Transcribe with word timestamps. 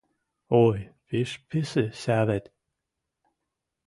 Ой, 0.65 0.79
пиш 1.07 1.31
пӹсӹ 1.47 1.85
сӓ 2.01 2.19
вет... 2.27 2.45